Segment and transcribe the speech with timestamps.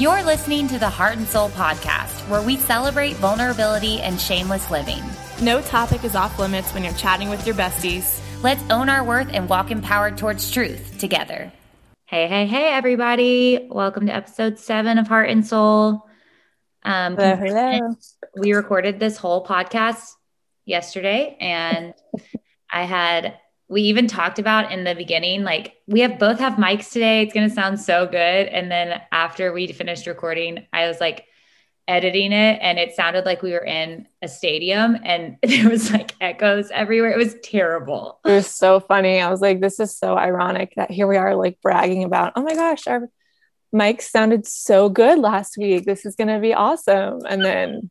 [0.00, 5.02] You're listening to the Heart and Soul podcast, where we celebrate vulnerability and shameless living.
[5.42, 8.18] No topic is off limits when you're chatting with your besties.
[8.42, 11.52] Let's own our worth and walk empowered towards truth together.
[12.06, 13.68] Hey, hey, hey, everybody.
[13.70, 16.08] Welcome to episode seven of Heart and Soul.
[16.82, 17.94] Um, hello, hello.
[18.38, 20.12] We recorded this whole podcast
[20.64, 21.92] yesterday, and
[22.72, 23.34] I had
[23.70, 27.22] we even talked about in the beginning like we have both have mics today.
[27.22, 28.48] It's going to sound so good.
[28.48, 31.26] And then after we finished recording i was like
[31.88, 36.14] editing it and it sounded like we were in a stadium and there was like
[36.20, 37.12] echoes everywhere.
[37.12, 38.20] It was terrible.
[38.24, 39.20] It was so funny.
[39.20, 42.42] I was like this is so ironic that here we are like bragging about oh
[42.42, 43.08] my gosh our
[43.72, 45.84] mics sounded so good last week.
[45.84, 47.20] This is going to be awesome.
[47.28, 47.90] And then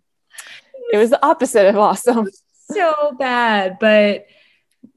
[0.91, 2.27] it was the opposite of awesome.
[2.71, 3.77] So bad.
[3.79, 4.27] But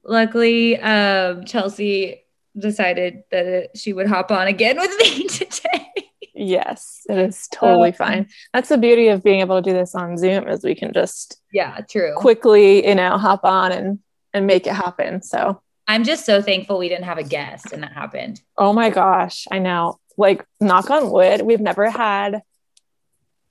[0.05, 2.25] luckily, um, Chelsea
[2.59, 5.87] decided that it, she would hop on again with me today.
[6.35, 8.29] yes, it is totally um, fine.
[8.53, 11.41] That's the beauty of being able to do this on Zoom is we can just
[11.53, 12.15] yeah, true.
[12.17, 13.99] Quickly, you know, hop on and
[14.35, 15.23] and make it happen.
[15.23, 18.41] So I'm just so thankful we didn't have a guest and that happened.
[18.57, 19.99] Oh my gosh, I know.
[20.17, 22.43] Like knock on wood, we've never had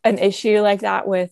[0.04, 1.32] an issue like that with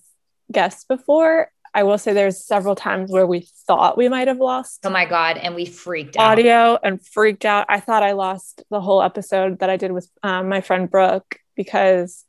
[0.52, 4.80] guests before I will say there's several times where we thought we might have lost.
[4.84, 5.38] Oh my God.
[5.38, 6.32] And we freaked out.
[6.32, 7.66] Audio and freaked out.
[7.70, 11.40] I thought I lost the whole episode that I did with um, my friend Brooke
[11.56, 12.26] because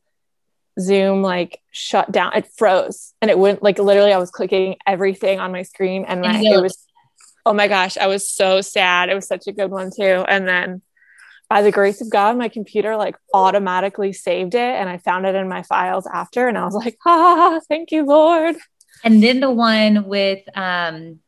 [0.79, 2.33] Zoom like shut down.
[2.35, 6.25] It froze and it went like literally I was clicking everything on my screen and,
[6.25, 6.87] and it was,
[7.47, 9.09] oh my gosh, I was so sad.
[9.09, 10.25] It was such a good one too.
[10.29, 10.83] And then
[11.49, 15.35] by the grace of God, my computer like automatically saved it and I found it
[15.35, 16.47] in my files after.
[16.47, 18.57] And I was like, ah, thank you, Lord.
[19.05, 21.21] And then the one with um,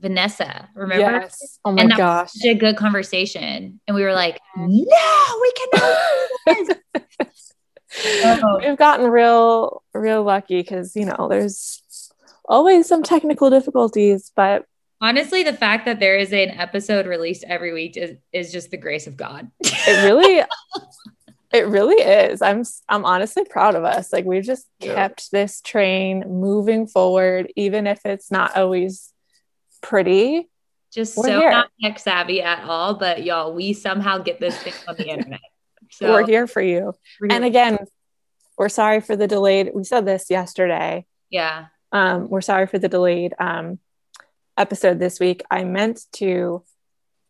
[0.00, 1.20] Vanessa, remember?
[1.20, 1.58] Yes.
[1.64, 2.32] Oh my and gosh.
[2.32, 3.80] such a good conversation.
[3.86, 5.98] And we were like, no, we cannot.
[8.04, 8.60] oh.
[8.66, 11.82] We've gotten real, real lucky because, you know, there's
[12.44, 14.66] always some technical difficulties, but
[15.00, 18.76] honestly, the fact that there is an episode released every week is, is just the
[18.76, 19.50] grace of God.
[19.60, 20.42] it really
[21.52, 22.42] it really is.
[22.42, 24.12] I'm I'm honestly proud of us.
[24.12, 24.94] Like we've just yeah.
[24.94, 29.12] kept this train moving forward, even if it's not always
[29.80, 30.48] pretty.
[30.92, 31.50] Just we're so here.
[31.50, 35.40] not tech savvy at all, but y'all, we somehow get this thing on the internet.
[35.90, 36.92] So we're here for you.
[37.18, 37.28] Here.
[37.30, 37.78] And again,
[38.58, 39.70] we're sorry for the delayed.
[39.74, 41.06] We said this yesterday.
[41.30, 41.66] Yeah.
[41.92, 43.78] Um, we're sorry for the delayed um
[44.58, 45.42] episode this week.
[45.50, 46.62] I meant to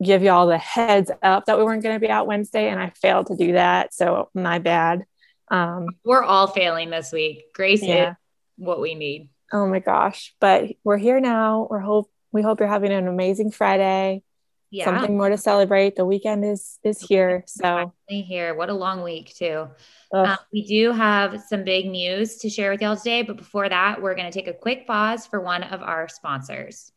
[0.03, 2.91] give y'all the heads up that we weren't going to be out Wednesday, and I
[2.91, 3.94] failed to do that.
[3.94, 5.04] So my bad.
[5.50, 7.53] Um, we're all failing this week.
[7.54, 8.10] Grace yeah.
[8.10, 8.16] is
[8.56, 9.31] what we need.
[9.53, 10.34] Oh my gosh!
[10.41, 11.66] But we're here now.
[11.70, 14.22] We're hope we hope you're having an amazing Friday.
[14.70, 14.84] Yeah.
[14.84, 15.97] Something more to celebrate.
[15.97, 17.44] The weekend is is here.
[17.47, 18.54] So here.
[18.54, 19.69] What a long week too.
[20.12, 24.03] Um, we do have some big news to share with y'all today, but before that,
[24.03, 26.92] we're going to take a quick pause for one of our sponsors.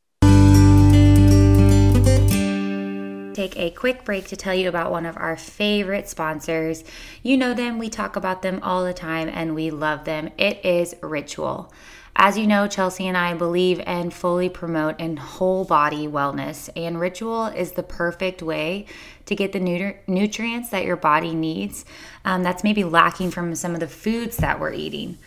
[3.34, 6.84] Take a quick break to tell you about one of our favorite sponsors.
[7.24, 10.30] You know them, we talk about them all the time, and we love them.
[10.38, 11.72] It is Ritual.
[12.16, 17.00] As you know, Chelsea and I believe and fully promote in whole body wellness, and
[17.00, 18.86] Ritual is the perfect way
[19.26, 21.86] to get the nutri- nutrients that your body needs
[22.26, 25.18] um, that's maybe lacking from some of the foods that we're eating.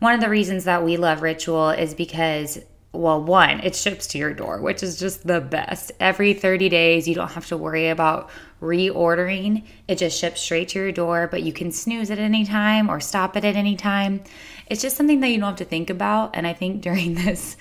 [0.00, 2.58] One of the reasons that we love Ritual is because
[2.92, 5.92] well, one, it ships to your door, which is just the best.
[5.98, 8.28] Every 30 days, you don't have to worry about
[8.60, 9.64] reordering.
[9.88, 13.00] It just ships straight to your door, but you can snooze at any time or
[13.00, 14.22] stop it at any time.
[14.66, 16.32] It's just something that you don't have to think about.
[16.34, 17.56] And I think during this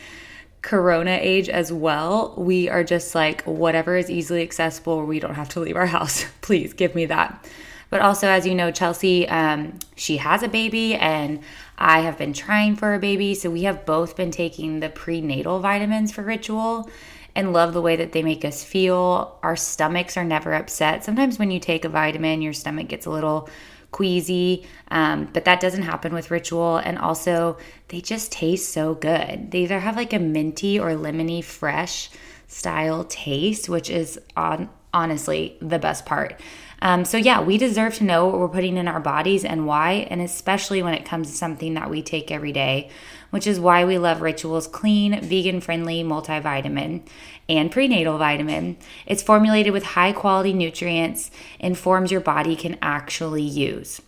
[0.61, 5.49] corona age as well, we are just like, whatever is easily accessible, we don't have
[5.49, 6.25] to leave our house.
[6.41, 7.47] Please give me that.
[7.91, 11.41] But also, as you know, Chelsea, um, she has a baby, and
[11.77, 13.35] I have been trying for a baby.
[13.35, 16.89] So we have both been taking the prenatal vitamins for Ritual
[17.35, 19.37] and love the way that they make us feel.
[19.43, 21.03] Our stomachs are never upset.
[21.03, 23.49] Sometimes when you take a vitamin, your stomach gets a little
[23.91, 26.77] queasy, um, but that doesn't happen with Ritual.
[26.77, 27.57] And also,
[27.89, 29.51] they just taste so good.
[29.51, 32.09] They either have like a minty or lemony fresh
[32.47, 36.39] style taste, which is on honestly the best part.
[36.81, 40.07] Um, so, yeah, we deserve to know what we're putting in our bodies and why,
[40.09, 42.89] and especially when it comes to something that we take every day,
[43.29, 47.07] which is why we love Ritual's clean, vegan friendly multivitamin
[47.47, 48.77] and prenatal vitamin.
[49.05, 51.29] It's formulated with high quality nutrients
[51.59, 54.01] and forms your body can actually use.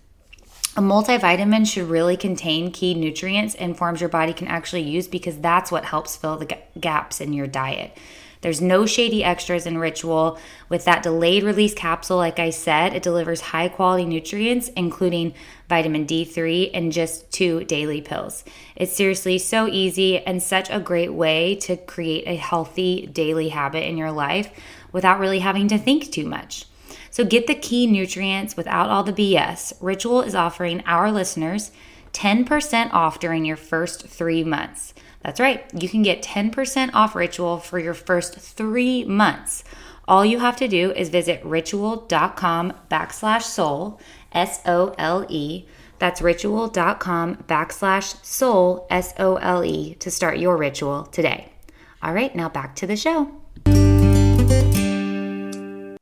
[0.76, 5.38] A multivitamin should really contain key nutrients and forms your body can actually use because
[5.38, 7.96] that's what helps fill the gaps in your diet.
[8.44, 10.38] There's no shady extras in Ritual.
[10.70, 15.34] With that delayed release capsule, like I said, it delivers high quality nutrients, including
[15.70, 18.44] vitamin D3 and just two daily pills.
[18.76, 23.88] It's seriously so easy and such a great way to create a healthy daily habit
[23.88, 24.52] in your life
[24.92, 26.66] without really having to think too much.
[27.10, 29.74] So get the key nutrients without all the BS.
[29.80, 31.72] Ritual is offering our listeners
[32.12, 34.93] 10% off during your first three months.
[35.24, 39.64] That's right, you can get 10% off Ritual for your first three months.
[40.06, 44.02] All you have to do is visit ritual.com backslash sole,
[44.34, 45.66] S O L E.
[45.98, 51.54] That's ritual.com backslash sole, S O L E, to start your ritual today.
[52.02, 53.32] All right, now back to the show.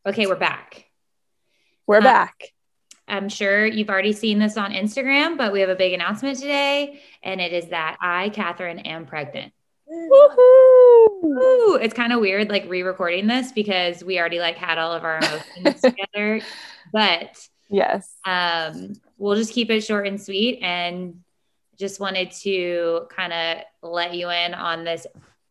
[0.04, 0.88] Okay, we're back.
[1.86, 2.54] We're uh, back.
[3.12, 7.02] I'm sure you've already seen this on Instagram, but we have a big announcement today,
[7.22, 9.52] and it is that I, Catherine, am pregnant.
[9.92, 11.82] Woohoo!
[11.82, 15.18] It's kind of weird, like re-recording this because we already like had all of our
[15.18, 16.40] emotions together.
[16.94, 17.38] But
[17.70, 21.22] yes, um, we'll just keep it short and sweet, and
[21.78, 25.06] just wanted to kind of let you in on this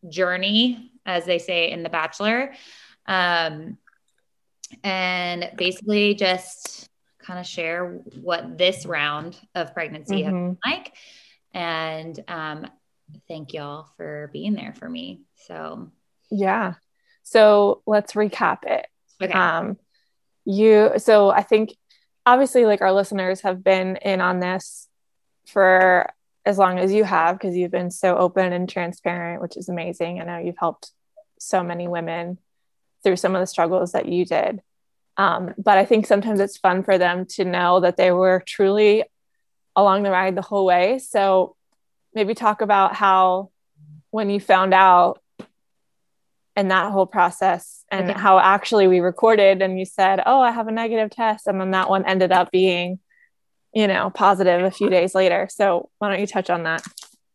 [0.09, 2.55] journey, as they say in The Bachelor,
[3.05, 3.77] um,
[4.83, 6.90] and basically just
[7.31, 10.25] kind of share what this round of pregnancy mm-hmm.
[10.25, 10.93] has been like.
[11.55, 12.67] And um,
[13.29, 15.21] thank y'all for being there for me.
[15.47, 15.93] So,
[16.29, 16.75] yeah.
[17.23, 18.87] So let's recap it.
[19.23, 19.33] Okay.
[19.33, 19.79] Um,
[20.45, 21.77] you, so I think
[22.27, 24.89] obviously, like our listeners have been in on this
[25.47, 26.13] for
[26.45, 30.21] as long as you have because you've been so open and transparent, which is amazing.
[30.21, 30.91] I know you've helped
[31.39, 32.39] so many women
[33.05, 34.63] through some of the struggles that you did.
[35.21, 39.05] Um, but I think sometimes it's fun for them to know that they were truly
[39.77, 40.99] along the ride the whole way.
[40.99, 41.57] So
[42.15, 43.51] maybe talk about how
[44.13, 45.21] when you found out
[46.57, 48.19] and that whole process and okay.
[48.19, 51.47] how actually we recorded and you said, Oh, I have a negative test.
[51.47, 52.99] And then that one ended up being,
[53.75, 55.49] you know, positive a few days later.
[55.51, 56.83] So why don't you touch on that?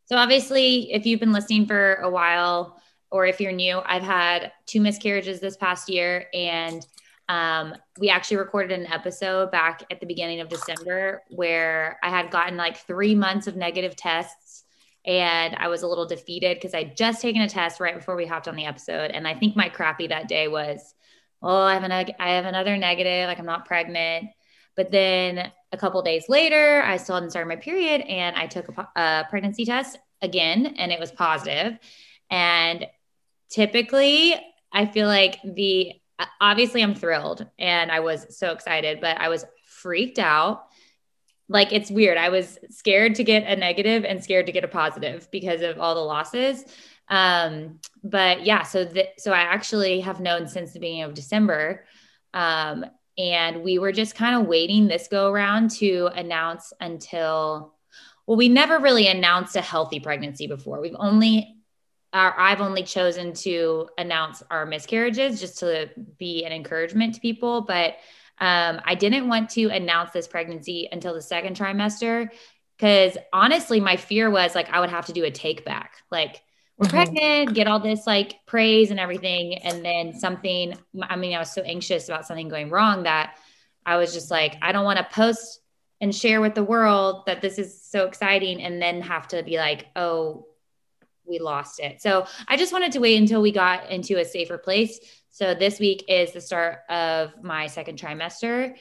[0.06, 2.82] So obviously, if you've been listening for a while,
[3.12, 6.84] or if you're new, I've had two miscarriages this past year and
[7.28, 12.30] um, we actually recorded an episode back at the beginning of December where I had
[12.30, 14.64] gotten like three months of negative tests
[15.06, 18.26] and I was a little defeated because I'd just taken a test right before we
[18.26, 19.12] hopped on the episode.
[19.12, 20.94] And I think my crappy that day was,
[21.42, 24.30] oh, I have, an, I have another negative, like I'm not pregnant.
[24.76, 28.68] But then a couple days later, I still hadn't started my period and I took
[28.68, 31.78] a, a pregnancy test again and it was positive.
[32.30, 32.86] And
[33.50, 34.36] typically,
[34.72, 35.94] I feel like the
[36.40, 40.68] obviously I'm thrilled and I was so excited, but I was freaked out.
[41.48, 42.18] Like it's weird.
[42.18, 45.80] I was scared to get a negative and scared to get a positive because of
[45.80, 46.66] all the losses.
[47.08, 51.86] Um, but yeah, so th- so I actually have known since the beginning of December.
[52.34, 52.86] Um,
[53.18, 57.76] and we were just kind of waiting this go around to announce until
[58.26, 60.82] well, we never really announced a healthy pregnancy before.
[60.82, 61.55] We've only
[62.16, 67.62] our, I've only chosen to announce our miscarriages just to be an encouragement to people.
[67.62, 67.96] But
[68.40, 72.30] um, I didn't want to announce this pregnancy until the second trimester
[72.78, 76.42] because honestly, my fear was like I would have to do a take back, like
[76.78, 76.96] we're mm-hmm.
[76.96, 80.78] pregnant, get all this like praise and everything, and then something.
[81.02, 83.38] I mean, I was so anxious about something going wrong that
[83.86, 85.60] I was just like, I don't want to post
[86.02, 89.58] and share with the world that this is so exciting, and then have to be
[89.58, 90.48] like, oh,
[91.28, 92.02] we lost it.
[92.02, 95.00] So I just wanted to wait until we got into a safer place.
[95.30, 98.76] So this week is the start of my second trimester,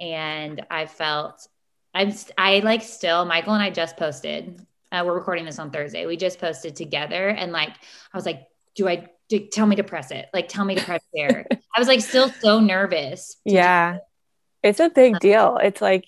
[0.00, 1.46] and I felt
[1.94, 4.64] I'm I like still Michael and I just posted.
[4.90, 6.06] Uh, we're recording this on Thursday.
[6.06, 9.84] We just posted together, and like I was like, "Do I do, tell me to
[9.84, 10.26] press it?
[10.34, 13.36] Like tell me to press there." I was like still so nervous.
[13.44, 13.98] Yeah,
[14.64, 15.58] it's a big deal.
[15.62, 16.06] It's like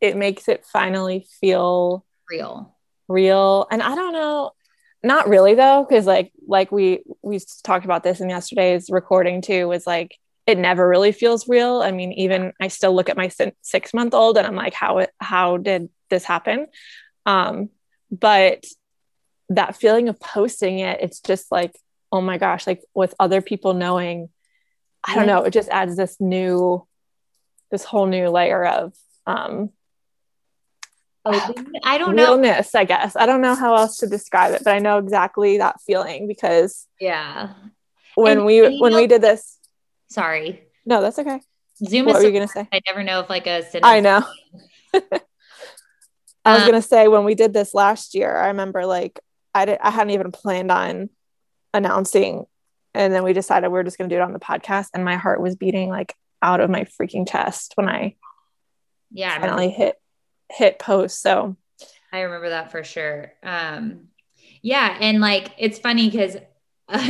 [0.00, 2.76] it makes it finally feel real,
[3.08, 3.66] real.
[3.70, 4.52] And I don't know
[5.02, 9.68] not really though because like like we we talked about this in yesterday's recording too
[9.68, 11.82] was like it never really feels real.
[11.82, 13.30] I mean even i still look at my
[13.62, 16.66] six month old and i'm like how how did this happen?
[17.26, 17.70] Um
[18.10, 18.64] but
[19.48, 21.74] that feeling of posting it it's just like
[22.10, 24.28] oh my gosh like with other people knowing
[25.04, 26.86] i don't know it just adds this new
[27.70, 28.94] this whole new layer of
[29.26, 29.70] um
[31.84, 32.36] I don't know.
[32.36, 33.16] Realness, I guess.
[33.16, 36.86] I don't know how else to describe it, but I know exactly that feeling because
[37.00, 37.54] yeah.
[38.14, 39.58] When and, we and when know, we did this.
[40.10, 40.62] Sorry.
[40.84, 41.40] No, that's okay.
[41.84, 42.68] Zoom what were you gonna say?
[42.72, 44.24] I never know if like a I know.
[46.44, 49.20] I was um, gonna say when we did this last year, I remember like
[49.54, 51.08] I did, I hadn't even planned on
[51.72, 52.46] announcing
[52.94, 55.04] and then we decided we are just going to do it on the podcast and
[55.04, 58.14] my heart was beating like out of my freaking chest when i
[59.10, 59.96] yeah finally hit
[60.52, 61.56] hit post so
[62.12, 64.08] i remember that for sure um
[64.62, 66.40] yeah and like it's funny because uh,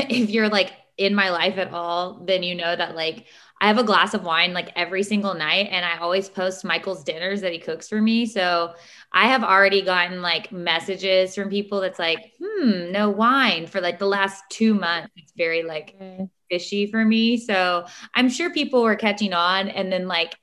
[0.09, 3.27] if you're like in my life at all then you know that like
[3.63, 7.05] I have a glass of wine like every single night and I always post Michael's
[7.05, 8.27] dinners that he cooks for me.
[8.27, 8.75] So
[9.13, 14.01] I have already gotten like messages from people that's like, hmm, no wine for like
[14.01, 15.13] the last two months.
[15.17, 15.95] It's very like
[16.51, 17.37] fishy for me.
[17.37, 19.69] So I'm sure people were catching on.
[19.69, 20.35] And then like,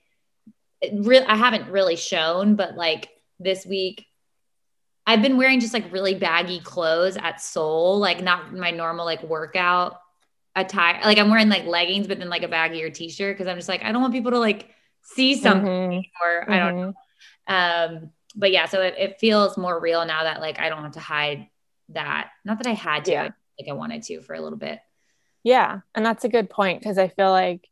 [0.94, 3.10] real, I haven't really shown, but like
[3.40, 4.06] this week,
[5.06, 9.24] I've been wearing just like really baggy clothes at Soul, like not my normal like
[9.24, 10.00] workout
[10.56, 11.02] attire.
[11.04, 13.84] Like I'm wearing like leggings, but then like a baggier t-shirt because I'm just like
[13.84, 14.70] I don't want people to like
[15.02, 16.24] see something mm-hmm.
[16.24, 16.52] or mm-hmm.
[16.52, 16.94] I don't know.
[17.50, 17.96] Mm-hmm.
[17.96, 20.92] Um, but yeah, so it, it, feels more real now that like I don't have
[20.92, 21.48] to hide
[21.90, 22.30] that.
[22.46, 23.24] Not that I had to, yeah.
[23.24, 24.80] like I wanted to for a little bit.
[25.44, 27.68] Yeah, and that's a good point because I feel like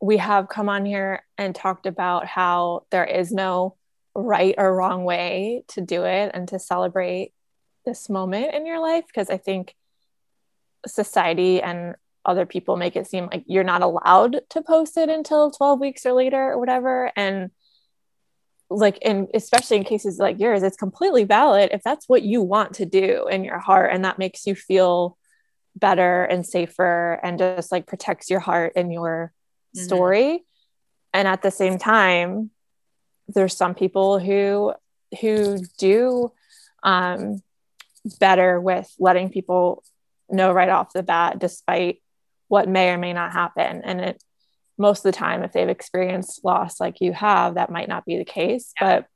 [0.00, 3.76] we have come on here and talked about how there is no
[4.14, 7.32] right or wrong way to do it and to celebrate
[7.84, 9.74] this moment in your life because I think
[10.86, 15.50] society and other people make it seem like you're not allowed to post it until
[15.50, 17.10] 12 weeks or later or whatever.
[17.16, 17.50] And
[18.70, 22.72] like in especially in cases like yours it's completely valid if that's what you want
[22.72, 25.18] to do in your heart and that makes you feel
[25.76, 29.32] better and safer and just like protects your heart and your
[29.76, 29.84] mm-hmm.
[29.84, 30.44] story
[31.12, 32.50] and at the same time
[33.28, 34.72] there's some people who
[35.20, 36.32] who do
[36.82, 37.40] um
[38.18, 39.82] better with letting people
[40.30, 42.02] know right off the bat, despite
[42.48, 43.82] what may or may not happen.
[43.84, 44.22] And it
[44.76, 48.18] most of the time, if they've experienced loss like you have, that might not be
[48.18, 48.72] the case.
[48.80, 48.96] Yeah.
[48.96, 49.06] But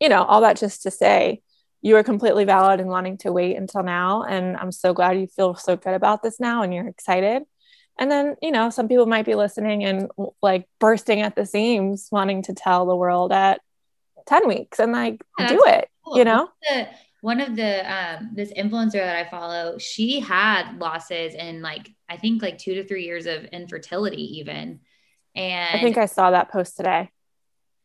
[0.00, 1.42] you know, all that just to say,
[1.80, 4.22] you are completely valid in wanting to wait until now.
[4.22, 7.42] And I'm so glad you feel so good about this now and you're excited.
[8.02, 10.10] And then, you know, some people might be listening and
[10.42, 13.60] like bursting at the seams, wanting to tell the world at
[14.26, 16.18] 10 weeks and like yeah, do it, cool.
[16.18, 16.48] you know?
[17.20, 22.16] one of the um this influencer that I follow, she had losses in like I
[22.16, 24.80] think like two to three years of infertility even.
[25.36, 27.08] And I think I saw that post today.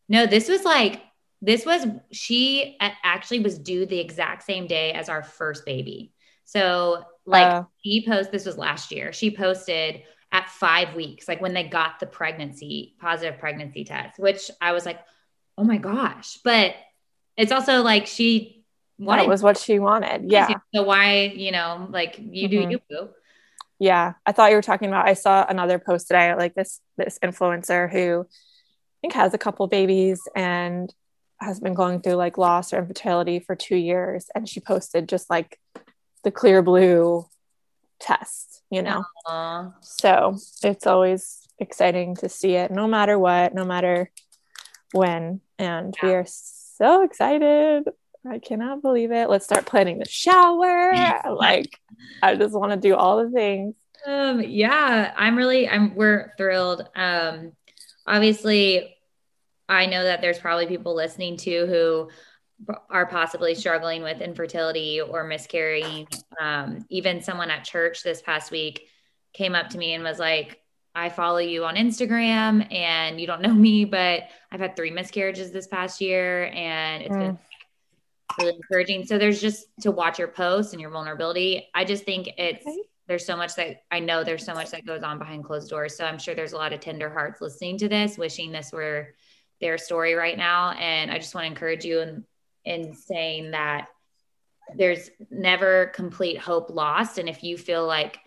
[0.10, 1.00] No, this was like
[1.44, 6.12] this was she actually was due the exact same day as our first baby.
[6.44, 9.12] So like uh, she posted this was last year.
[9.12, 14.50] She posted at five weeks, like when they got the pregnancy, positive pregnancy test, which
[14.62, 15.00] I was like,
[15.58, 16.40] oh my gosh.
[16.44, 16.76] But
[17.36, 18.64] it's also like she
[18.98, 19.24] wanted.
[19.24, 20.32] That was what she wanted.
[20.32, 20.56] Yeah.
[20.74, 22.72] So why, you know, like you do mm-hmm.
[22.72, 23.10] you boo.
[23.80, 24.14] Yeah.
[24.26, 27.92] I thought you were talking about I saw another post today, like this this influencer
[27.92, 30.94] who I think has a couple babies and
[31.40, 34.28] has been going through like loss or infertility for two years.
[34.34, 35.60] And she posted just like
[36.24, 37.28] the Clearblue
[38.00, 39.04] test, you know.
[39.26, 39.74] Aww.
[39.82, 44.12] So it's always exciting to see it no matter what, no matter
[44.94, 45.42] when.
[45.60, 46.10] And yeah.
[46.10, 47.86] we are so excited.
[48.30, 49.30] I cannot believe it.
[49.30, 50.94] Let's start planning the shower.
[51.36, 51.80] like,
[52.22, 53.76] I just want to do all the things.
[54.06, 56.88] Um, yeah, I'm really, I'm, we're thrilled.
[56.96, 57.54] Um,
[58.06, 58.96] obviously,
[59.68, 62.10] I know that there's probably people listening to who
[62.90, 66.08] are possibly struggling with infertility or miscarrying.
[66.40, 68.88] Um, even someone at church this past week
[69.34, 70.60] came up to me and was like,
[70.96, 75.52] I follow you on Instagram and you don't know me, but I've had three miscarriages
[75.52, 77.20] this past year and it's mm.
[77.20, 77.40] been
[78.40, 79.06] really encouraging.
[79.06, 81.68] So there's just to watch your posts and your vulnerability.
[81.76, 82.84] I just think it's okay.
[83.08, 85.96] there's so much that I know there's so much that goes on behind closed doors.
[85.96, 89.14] So I'm sure there's a lot of tender hearts listening to this, wishing this were
[89.62, 90.72] their story right now.
[90.72, 92.26] And I just want to encourage you in
[92.68, 93.88] in saying that
[94.76, 97.18] there's never complete hope lost.
[97.18, 98.20] And if you feel like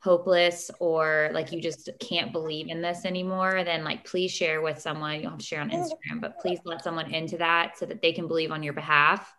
[0.00, 4.80] hopeless or like you just can't believe in this anymore, then like please share with
[4.80, 5.16] someone.
[5.16, 8.02] You don't have to share on Instagram, but please let someone into that so that
[8.02, 9.32] they can believe on your behalf.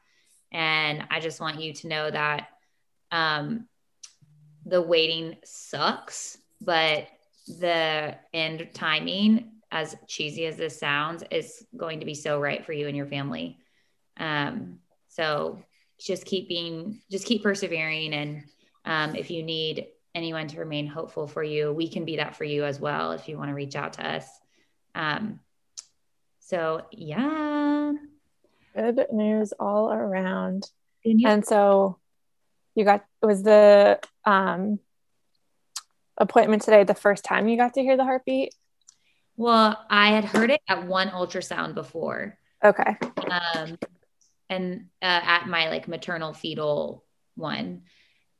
[0.51, 2.49] And I just want you to know that
[3.11, 3.67] um,
[4.65, 7.07] the waiting sucks, but
[7.47, 12.71] the end timing, as cheesy as this sounds, is going to be so right for
[12.73, 13.57] you and your family.
[14.17, 15.59] Um, so
[15.99, 18.13] just keep being, just keep persevering.
[18.13, 18.43] And
[18.85, 22.43] um, if you need anyone to remain hopeful for you, we can be that for
[22.43, 24.27] you as well if you want to reach out to us.
[24.95, 25.39] Um,
[26.39, 27.93] so, yeah.
[28.75, 30.69] Good news all around.
[31.05, 31.99] And, and so
[32.75, 34.79] you got was the um
[36.17, 38.53] appointment today the first time you got to hear the heartbeat?
[39.35, 42.37] Well, I had heard it at one ultrasound before.
[42.63, 42.97] Okay.
[43.29, 43.77] Um
[44.53, 47.03] and uh, at my like maternal fetal
[47.35, 47.83] one.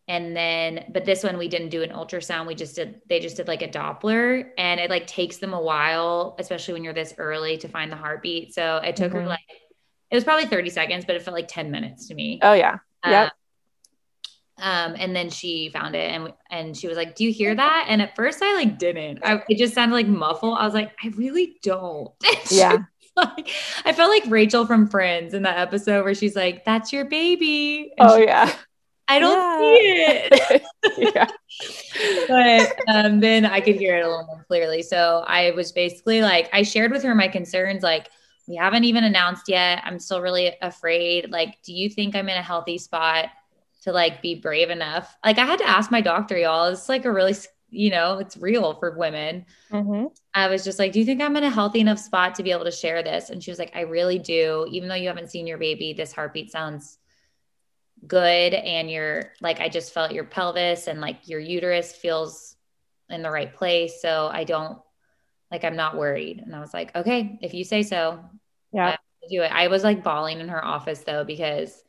[0.07, 3.37] and then but this one we didn't do an ultrasound we just did they just
[3.37, 7.13] did like a doppler and it like takes them a while especially when you're this
[7.17, 9.21] early to find the heartbeat so it took mm-hmm.
[9.21, 9.39] her like
[10.11, 12.77] it was probably 30 seconds but it felt like 10 minutes to me oh yeah
[13.05, 13.31] yeah um,
[14.57, 17.87] um, and then she found it and and she was like, "Do you hear that?"
[17.89, 19.19] And at first I like didn't.
[19.23, 20.57] I, it just sounded like muffled.
[20.57, 22.11] I was like, "I really don't."
[22.51, 22.83] Yeah.
[23.17, 23.49] like,
[23.85, 27.93] I felt like Rachel from Friends in that episode where she's like, "That's your baby."
[27.97, 28.53] And oh yeah.
[29.07, 30.29] I don't yeah.
[30.29, 31.31] see it.
[32.87, 34.81] but um, then I could hear it a little more clearly.
[34.81, 38.09] So I was basically like, I shared with her my concerns, like,
[38.47, 39.81] we haven't even announced yet.
[39.85, 41.31] I'm still really afraid.
[41.31, 43.29] Like, do you think I'm in a healthy spot
[43.83, 45.15] to like be brave enough?
[45.23, 46.65] Like, I had to ask my doctor, y'all.
[46.65, 47.35] It's like a really,
[47.73, 49.45] you know, it's real for women.
[49.71, 50.07] Mm-hmm.
[50.33, 52.51] I was just like, do you think I'm in a healthy enough spot to be
[52.51, 53.29] able to share this?
[53.29, 54.67] And she was like, I really do.
[54.71, 56.97] Even though you haven't seen your baby, this heartbeat sounds
[58.07, 62.55] good and you're like I just felt your pelvis and like your uterus feels
[63.09, 64.77] in the right place so I don't
[65.51, 68.19] like I'm not worried and I was like okay if you say so
[68.73, 68.97] yeah
[69.29, 71.81] do it I was like bawling in her office though because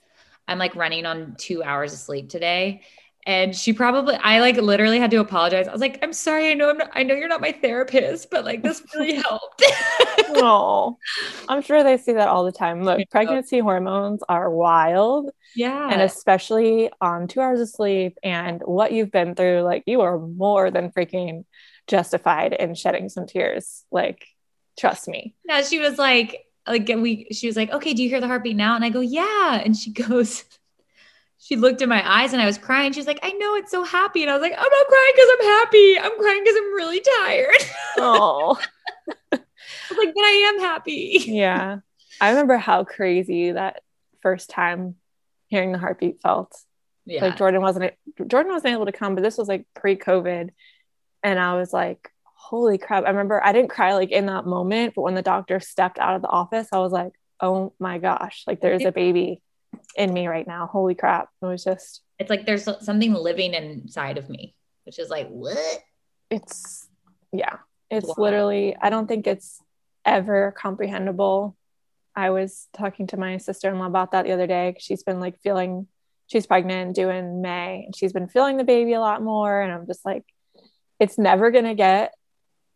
[0.46, 2.82] I'm like running on 2 hours of sleep today
[3.26, 5.66] and she probably i like literally had to apologize.
[5.68, 8.30] I was like i'm sorry i know I'm not, i know you're not my therapist
[8.30, 9.62] but like this really helped.
[10.36, 10.98] Oh
[11.48, 12.82] i'm sure they see that all the time.
[12.82, 15.88] Look pregnancy hormones are wild yeah.
[15.90, 20.18] and especially on two hours of sleep and what you've been through like you are
[20.18, 21.44] more than freaking
[21.86, 23.84] justified in shedding some tears.
[23.90, 24.26] Like
[24.78, 25.34] trust me.
[25.44, 28.56] Yeah she was like like we she was like okay do you hear the heartbeat
[28.56, 28.74] now?
[28.76, 29.60] And i go yeah.
[29.64, 30.44] And she goes
[31.44, 32.94] she looked in my eyes and I was crying.
[32.94, 34.22] She's like, I know it's so happy.
[34.22, 35.98] And I was like, I'm not crying because I'm happy.
[35.98, 37.54] I'm crying because I'm really tired.
[37.96, 38.60] Oh.
[39.30, 39.38] I
[39.90, 41.22] was like, but I am happy.
[41.26, 41.78] Yeah.
[42.20, 43.82] I remember how crazy that
[44.22, 44.94] first time
[45.48, 46.56] hearing the heartbeat felt.
[47.04, 47.22] Yeah.
[47.22, 47.92] Like Jordan wasn't
[48.26, 50.50] Jordan wasn't able to come, but this was like pre-COVID.
[51.22, 53.04] And I was like, holy crap.
[53.04, 56.16] I remember I didn't cry like in that moment, but when the doctor stepped out
[56.16, 59.42] of the office, I was like, oh my gosh, like there's a baby
[59.96, 60.66] in me right now.
[60.66, 61.28] Holy crap.
[61.42, 65.82] It was just it's like there's something living inside of me, which is like what?
[66.30, 66.88] It's
[67.32, 67.58] yeah.
[67.90, 68.14] It's wow.
[68.18, 69.60] literally I don't think it's
[70.04, 71.56] ever comprehensible.
[72.16, 74.76] I was talking to my sister-in-law about that the other day.
[74.78, 75.88] She's been like feeling
[76.26, 79.72] she's pregnant due in May and she's been feeling the baby a lot more and
[79.72, 80.24] I'm just like
[81.00, 82.14] it's never going to get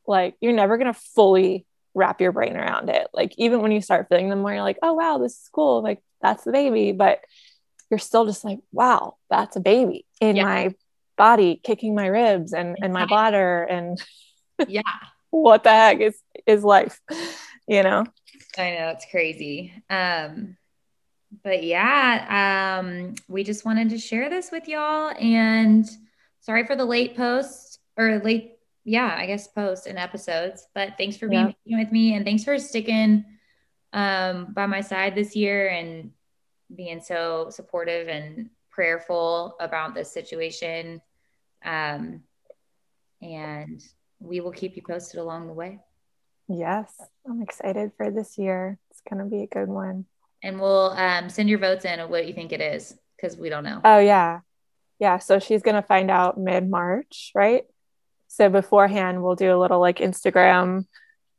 [0.07, 3.09] like you're never going to fully wrap your brain around it.
[3.13, 5.83] Like even when you start feeling them more, you're like, oh wow, this is cool.
[5.83, 6.93] Like that's the baby.
[6.93, 7.21] But
[7.91, 10.45] you're still just like, wow, that's a baby in yeah.
[10.45, 10.75] my
[11.17, 13.63] body, kicking my ribs and, and my bladder.
[13.65, 14.03] And
[14.69, 14.83] yeah,
[15.31, 17.01] what the heck is is life?
[17.67, 18.05] You know?
[18.57, 19.73] I know it's crazy.
[19.91, 20.57] Um
[21.45, 25.87] but yeah, um, we just wanted to share this with y'all and
[26.41, 28.55] sorry for the late post or late
[28.85, 30.67] yeah, I guess post and episodes.
[30.75, 31.79] But thanks for being yeah.
[31.79, 33.25] with me and thanks for sticking
[33.93, 36.11] um, by my side this year and
[36.75, 41.01] being so supportive and prayerful about this situation.
[41.65, 42.23] Um,
[43.21, 43.83] and
[44.21, 45.81] we will keep you posted along the way.
[46.49, 46.93] Yes,
[47.27, 48.79] I'm excited for this year.
[48.91, 50.07] It's going to be a good one.
[50.43, 53.49] And we'll um, send your votes in of what you think it is because we
[53.49, 53.81] don't know.
[53.85, 54.41] Oh, yeah.
[54.99, 55.19] Yeah.
[55.19, 57.65] So she's going to find out mid March, right?
[58.29, 60.87] So beforehand, we'll do a little like Instagram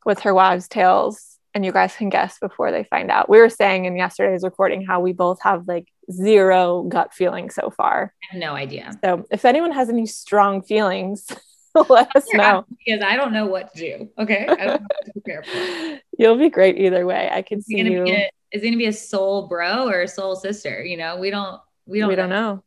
[0.05, 3.29] with her wives' tales, and you guys can guess before they find out.
[3.29, 7.69] We were saying in yesterday's recording how we both have like zero gut feeling so
[7.69, 8.13] far.
[8.23, 8.91] I have no idea.
[9.03, 11.27] So if anyone has any strong feelings,
[11.89, 12.65] let us know.
[12.85, 14.09] Because I don't know what to do.
[14.17, 14.47] Okay.
[14.47, 16.01] I don't know what to prepare for.
[16.17, 17.29] You'll be great either way.
[17.31, 18.05] I can see you.
[18.05, 20.83] A, is it gonna be a soul bro or a soul sister?
[20.83, 22.21] You know, we don't we don't we know.
[22.21, 22.63] don't know.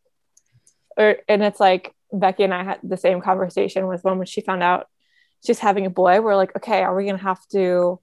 [0.96, 4.40] Or and it's like Becky and I had the same conversation with one when she
[4.40, 4.86] found out
[5.44, 6.20] she's having a boy.
[6.20, 8.00] We're like, okay, are we gonna have to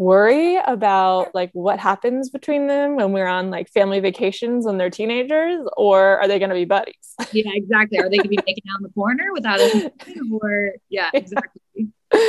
[0.00, 4.90] worry about like what happens between them when we're on like family vacations when they're
[4.90, 7.14] teenagers, or are they gonna be buddies?
[7.32, 7.98] Yeah, exactly.
[7.98, 9.92] Are they gonna be making out in the corner without a
[10.40, 11.88] or yeah, exactly.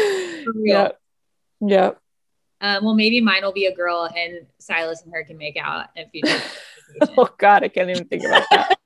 [0.64, 1.00] Yep.
[1.62, 2.00] Yep.
[2.62, 5.88] Um, well, maybe mine will be a girl, and Silas and her can make out
[5.96, 6.24] if you.
[7.18, 8.78] oh God, I can't even think about that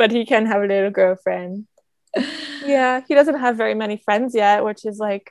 [0.00, 1.66] but he can have a little girlfriend.
[2.64, 5.30] yeah, he doesn't have very many friends yet, which is like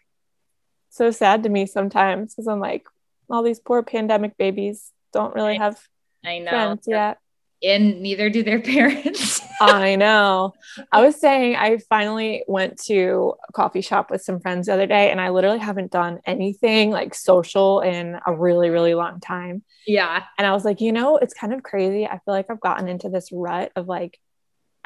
[0.89, 2.85] so sad to me sometimes because I'm like,
[3.29, 5.79] all these poor pandemic babies don't really have
[6.25, 6.49] I know.
[6.49, 7.19] friends yet.
[7.61, 9.41] And neither do their parents.
[9.61, 10.53] I know.
[10.91, 14.87] I was saying I finally went to a coffee shop with some friends the other
[14.87, 19.63] day and I literally haven't done anything like social in a really, really long time.
[19.85, 20.23] Yeah.
[20.37, 22.05] And I was like, you know, it's kind of crazy.
[22.05, 24.19] I feel like I've gotten into this rut of like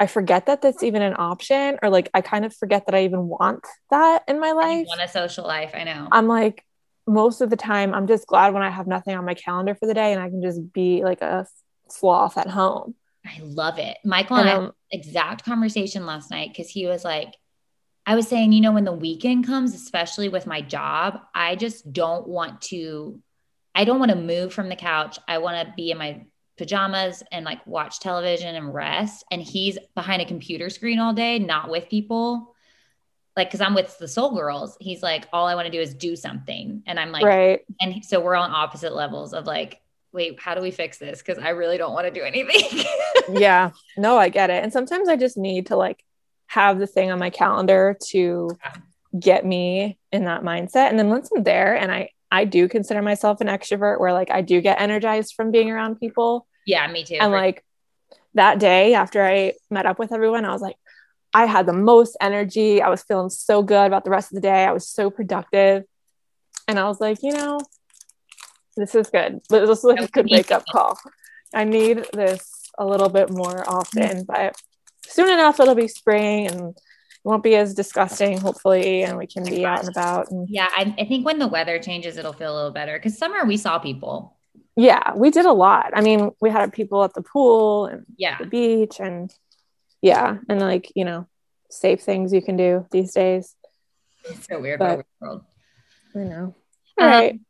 [0.00, 3.04] I forget that that's even an option, or like I kind of forget that I
[3.04, 4.86] even want that in my life.
[4.88, 5.72] want a social life.
[5.74, 6.08] I know.
[6.10, 6.64] I'm like,
[7.06, 9.86] most of the time, I'm just glad when I have nothing on my calendar for
[9.86, 11.46] the day and I can just be like a
[11.88, 12.94] sloth at home.
[13.24, 13.98] I love it.
[14.04, 17.34] Michael and, and um, I exact conversation last night because he was like,
[18.06, 21.90] I was saying, you know, when the weekend comes, especially with my job, I just
[21.92, 23.20] don't want to,
[23.74, 25.18] I don't want to move from the couch.
[25.26, 29.24] I want to be in my pajamas and like watch television and rest.
[29.30, 32.54] And he's behind a computer screen all day, not with people.
[33.36, 34.76] Like, cause I'm with the soul girls.
[34.80, 36.82] He's like, all I want to do is do something.
[36.86, 37.60] And I'm like, right.
[37.80, 39.80] And so we're on opposite levels of like,
[40.12, 41.20] wait, how do we fix this?
[41.22, 42.84] Cause I really don't want to do anything.
[43.32, 43.70] yeah.
[43.96, 44.62] No, I get it.
[44.62, 46.04] And sometimes I just need to like
[46.46, 48.50] have the thing on my calendar to
[49.18, 50.90] get me in that mindset.
[50.90, 54.28] And then once I'm there and I I do consider myself an extrovert where like
[54.28, 56.48] I do get energized from being around people.
[56.66, 57.18] Yeah, me too.
[57.20, 57.64] And like
[58.34, 60.74] that day after I met up with everyone, I was like,
[61.32, 62.82] I had the most energy.
[62.82, 64.64] I was feeling so good about the rest of the day.
[64.64, 65.84] I was so productive.
[66.66, 67.60] And I was like, you know,
[68.76, 69.40] this is good.
[69.48, 70.98] This is like a good wake up call.
[71.54, 74.60] I need this a little bit more often, but
[75.06, 76.76] soon enough it'll be spring and
[77.24, 80.30] won't be as disgusting, hopefully, and we can be out and about.
[80.30, 83.18] And yeah, I, I think when the weather changes, it'll feel a little better because
[83.18, 84.36] summer we saw people.
[84.76, 85.92] Yeah, we did a lot.
[85.94, 89.32] I mean, we had people at the pool and yeah, the beach, and
[90.02, 91.26] yeah, and like you know,
[91.70, 93.54] safe things you can do these days.
[94.24, 95.44] It's so weird but, world.
[96.14, 96.54] I know.
[96.98, 97.40] All um, right.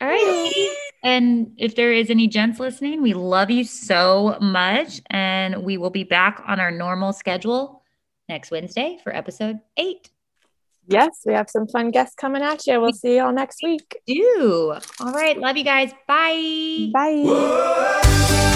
[0.00, 0.76] All right.
[1.02, 5.00] And if there is any gents listening, we love you so much.
[5.08, 7.82] And we will be back on our normal schedule
[8.28, 10.10] next Wednesday for episode eight.
[10.88, 12.80] Yes, we have some fun guests coming at you.
[12.80, 13.96] We'll see you all next week.
[14.06, 14.74] Do.
[15.00, 15.36] All right.
[15.36, 15.92] Love you guys.
[16.06, 16.90] Bye.
[16.92, 18.52] Bye.